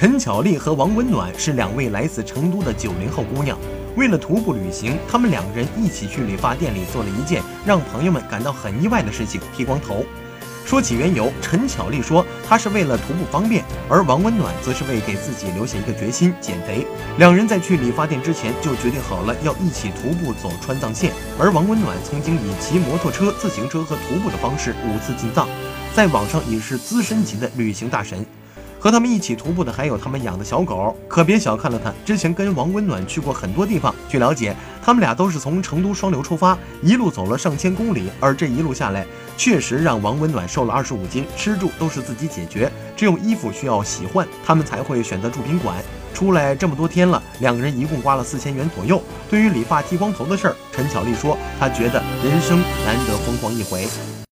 [0.00, 3.58] 陈巧丽和王温暖是两位来自成都的九零后姑娘。
[3.96, 10.02] 为了徒步旅行，他们两个人一起去理发店里做了一件让朋友们感到很意外的事情——剃光头。
[10.64, 16.86] 说起缘由，陈巧丽说她是为了徒步方便，而王温暖则是为给自己留下一个决心——减肥。
[17.18, 21.12] 两人在去理发店之前就决定好了要一起徒步走川藏线。
[21.38, 25.46] 而王温暖曾经以骑摩托车、自行车和徒步的方式五次进藏，
[25.94, 28.24] 在网上也是资深级的旅行大神。
[28.80, 31.92] 和他们一起徒步的还有他们养的小狗，可别小看了他。
[32.04, 33.94] 之前跟王温暖去过很多地方。
[34.08, 38.10] 据了解，他们俩都是从成都双流出发，一路走了上千公里。
[38.18, 45.76] 而这一路下来，确实让王温暖瘦了二十五斤，吃住都是自己解决，只有衣服需要洗换，他们才会选择住宾馆。
[46.14, 49.00] 出来这么多天了，两个人一共花了四千元左右。
[49.28, 53.86] 对于理发剃光头的事儿，陈巧丽说，她觉得人生难得疯狂一回。